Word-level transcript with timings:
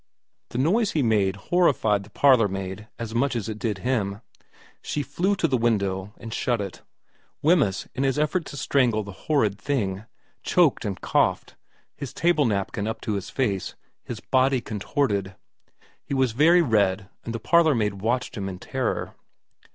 The 0.49 0.57
noise 0.57 0.93
he 0.93 1.03
made 1.03 1.35
horrified 1.35 2.01
the 2.01 2.09
parlourmaid 2.09 2.87
as 2.97 3.13
much 3.13 3.35
as 3.35 3.47
it 3.47 3.59
did 3.59 3.77
him. 3.85 4.21
She 4.81 5.03
flew 5.03 5.35
to 5.35 5.47
the 5.47 5.57
window 5.59 6.11
and 6.17 6.33
shut 6.33 6.59
it. 6.59 6.81
Wemyss, 7.43 7.87
in 7.93 8.01
his 8.01 8.17
effort 8.17 8.45
to 8.45 8.57
strangle 8.57 9.03
the 9.03 9.11
horrid 9.11 9.59
thing, 9.61 10.05
choked 10.41 10.85
and 10.85 10.99
coughed, 10.99 11.55
his 11.95 12.15
table 12.15 12.45
napkin 12.45 12.87
up 12.87 12.99
to 13.01 13.13
his 13.13 13.29
face, 13.29 13.75
his 14.03 14.19
body 14.21 14.59
contorted. 14.59 15.35
He 16.03 16.15
was 16.15 16.31
very 16.31 16.63
red, 16.63 17.07
and 17.23 17.31
the 17.31 17.39
parlour 17.39 17.75
maid 17.75 18.01
watched 18.01 18.35
him 18.35 18.49
in 18.49 18.57
terror. 18.57 19.13